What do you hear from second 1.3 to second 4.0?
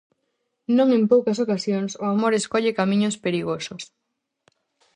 ocasións o amor escolle camiños perigosos.